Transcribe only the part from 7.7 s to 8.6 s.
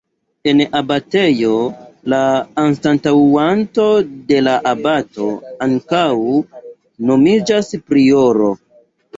prioro.